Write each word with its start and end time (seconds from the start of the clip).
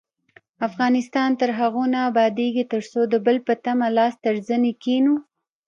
افغانستان 0.67 1.29
تر 1.39 1.49
هغو 1.59 1.83
نه 1.93 1.99
ابادیږي، 2.09 2.63
ترڅو 2.73 3.01
د 3.07 3.15
بل 3.25 3.37
په 3.47 3.53
تمه 3.63 3.87
لاس 3.97 4.13
تر 4.23 4.35
زنې 4.47 4.71
کښينو. 4.81 5.15